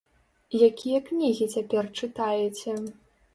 Якія 0.67 1.01
кнігі 1.09 1.47
цяпер 1.57 1.91
чытаеце? 2.01 2.75